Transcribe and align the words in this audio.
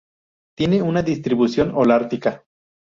Tiene 0.57 0.81
una 0.81 1.03
distribución 1.03 1.73
holártica. 1.75 2.43